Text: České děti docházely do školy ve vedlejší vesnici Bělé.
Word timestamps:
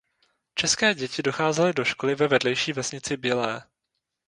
České 0.55 0.95
děti 0.95 1.23
docházely 1.23 1.73
do 1.73 1.85
školy 1.85 2.15
ve 2.15 2.27
vedlejší 2.27 2.73
vesnici 2.73 3.17
Bělé. 3.17 3.63